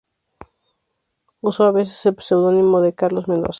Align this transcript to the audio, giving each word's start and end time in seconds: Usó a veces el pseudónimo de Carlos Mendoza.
Usó 1.41 1.65
a 1.65 1.71
veces 1.71 2.03
el 2.07 2.15
pseudónimo 2.17 2.81
de 2.81 2.95
Carlos 2.95 3.27
Mendoza. 3.27 3.49